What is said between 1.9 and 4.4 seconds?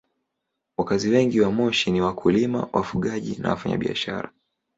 ni wakulima, wafugaji na wafanyabiashara.